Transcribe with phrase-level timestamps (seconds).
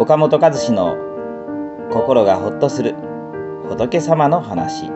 [0.00, 0.96] 岡本和志の
[1.90, 2.94] 心がほっとする
[3.68, 4.92] 仏様の話。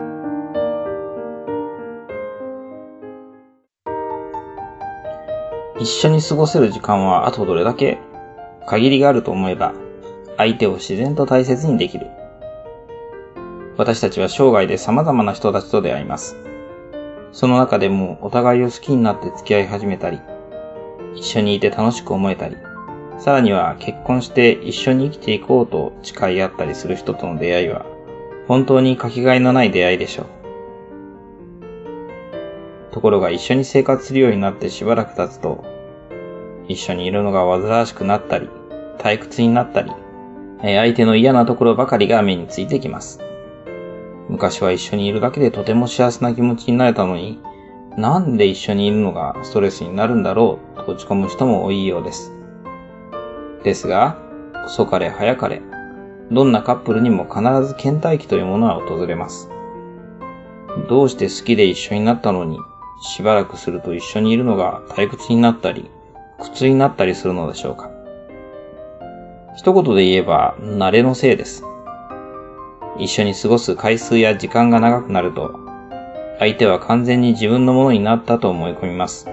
[5.77, 7.99] 一緒に過ごせる時間はあとどれだけ？
[8.65, 9.73] 限りがあると思えば
[10.37, 12.07] 相手を自然と大切にできる。
[13.75, 16.37] 私たちは生涯で様々な人たちと出会います。
[17.33, 20.21] その中でもお互いを好きになって付き合い始めたり
[21.15, 22.55] 一緒にいて楽しく思えたり
[23.17, 27.85] さらには結婚して一緒に生きていこうと誓い合ったりする人との出会いは
[28.47, 30.25] 本当にかけがえのない出会いでしょう。
[32.91, 35.63] ところが一緒に生活するようになってしばらく経つと、
[36.67, 38.49] 一緒にいるのが煩わしくなったり、
[38.99, 39.91] 退屈になったり、
[40.61, 43.19] 相手の嫌なところばかりが目についてきます。
[44.29, 47.39] 昔は一緒にいるだけでとても幸せな気持ちになれたのに、
[47.97, 52.31] なんで一緒にいるのがストレスになるんだろうと落ち込む人も多いようです。
[53.63, 54.17] ですが、
[54.65, 55.61] 遅かれ早かれ、
[56.31, 59.49] どんなカップルにも必ず倦怠期というものは訪れます。
[60.89, 62.57] どうして好きで一緒になったのに、
[63.01, 65.89] しばらくすると一緒にいるのが退屈になったり、
[66.39, 67.89] 苦痛になったりするのでしょうか。
[69.55, 71.63] 一言で言えば、慣れのせいです。
[72.97, 75.59] 一緒に過ごす回数や時間が長くなると、
[76.39, 79.29] 相手は完全に自分のものになったと思い込みます。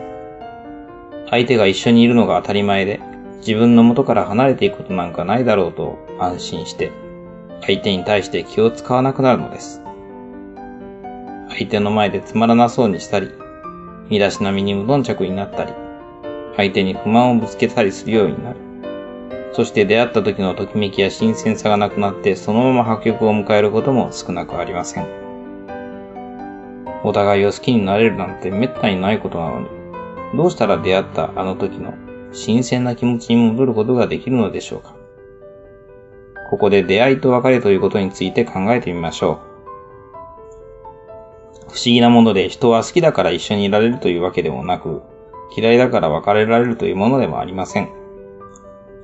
[1.30, 3.00] 相手が一緒にいるのが当たり前で、
[3.40, 6.92] 自分の元から離れていくことなんかないだろうと安心して、
[7.62, 9.82] 相手に対して気を使わなくなるのです。
[11.48, 13.30] 相手の前でつまらなそうにしたり、
[14.08, 15.72] 身だしなみに無頓着になったり、
[16.56, 18.56] 相手に不満をぶつけたりするようになる。
[19.52, 25.06] そして出会った時のときめきや新鮮さがなくなってそのまま破局を迎えることも少なくありません。
[27.02, 29.68] お互いを好きになれるなんて滅多にないことなのに、
[30.36, 31.94] どうしたら出会ったあの時の
[32.32, 34.94] 新鮮な気持ちに戻ることができるのでしょうか？
[36.50, 39.38] ここで出会いと別れということについて考えてみましょう。
[41.68, 45.02] 不思議なもので人は好きだから一緒にいられるというわけでもなく、
[45.56, 47.88] 嫌いだから別れられるというものでもありません。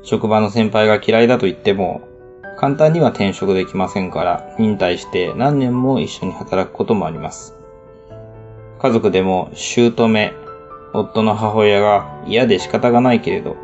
[0.03, 2.03] 職場の先輩が嫌いだと言っても、
[2.59, 7.55] 簡単には転職できませんから、忍耐して何年も一緒に働くこともあります。
[8.81, 10.33] 家族でも、姑、
[10.99, 13.57] 夫の母親が嫌で仕方がないけれど、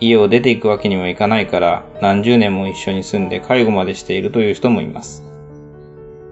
[0.00, 5.22] 家を出ていくわけにもいかないから何十年も一緒に住んで介護までしているという人もいます。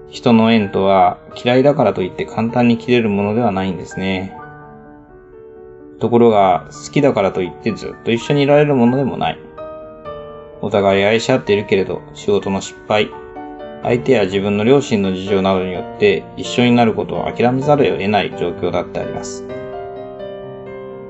[0.09, 4.37] 人の縁とは嫌いだからといって簡単に切れるものではないんですね。
[5.99, 9.39] ところが好きだからといってずっと一緒にいられるものでもない。
[10.61, 13.09] お互い愛し合っているけれど仕事の失敗、
[13.81, 19.62] 相手や自分の両親の事情などによって一緒になることを諦めざるを得ない状況だってあります。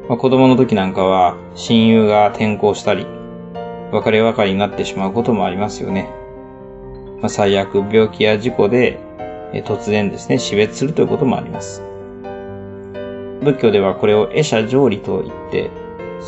[0.09, 3.07] まあ、子供の時なんかは親友が転校したり、
[3.91, 6.09] 別れ別れになってしまうこともありますよね。
[7.21, 8.99] まあ、最悪病気や事故で
[9.65, 11.81] 突然ですね、死別するということもあります。
[13.43, 15.69] 仏教ではこれを会者成理と言って、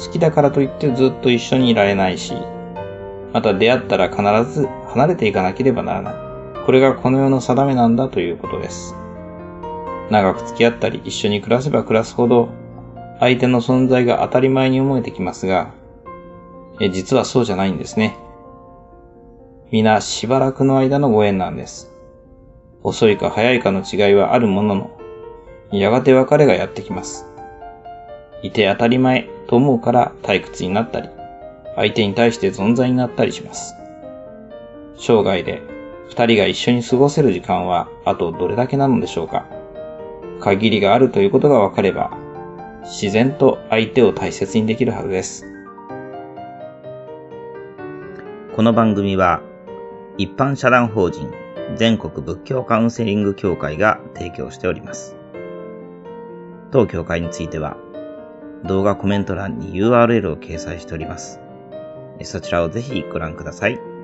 [0.06, 2.34] 好きだからといってずっと一緒にいられないし、
[3.34, 4.22] また出会ったら必
[4.54, 6.14] ず離れていかなければならない。
[6.66, 8.96] これがこの世の定めなんだということです。
[10.10, 12.50] 長く付き合ったり一緒に暮らせば暮らすほど
[13.20, 15.74] 相手の存在が当たり前に思えてきますが、
[16.80, 18.18] え実はそうじゃないんですね。
[19.72, 21.92] 皆しばらくの間のご縁なんです。
[22.84, 24.92] 遅いか早いかの違いはあるものの、
[25.72, 27.26] やがて別れがやってきます。
[28.44, 31.10] いて当たり前と思うから退屈になったり、
[31.76, 33.76] 相手に対して存在になったりします。
[34.98, 35.62] 生涯で
[36.10, 39.46] 二人が一緒に過ごせる時間はあとどれだけなのでしょうか
[40.40, 42.25] 限りがあるということが分かれば
[42.86, 45.44] 自然と相手を大切にできるはずです。
[48.56, 49.42] この番組は
[50.18, 51.32] 一般社団法人
[51.76, 55.18] 全国仏教カウンセリング協会が提供しております。
[56.70, 57.76] 当協会については
[58.64, 61.42] 動画コメント欄に URL を掲載しております。
[62.22, 63.95] そちらをぜひご覧ください。